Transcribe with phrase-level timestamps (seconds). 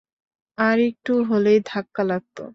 [0.57, 2.37] আর একটু হলেই ধাক্কা লাগত।